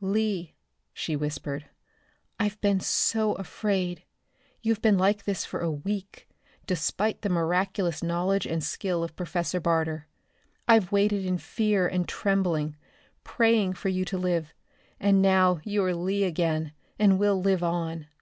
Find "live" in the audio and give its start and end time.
14.18-14.52, 17.40-17.62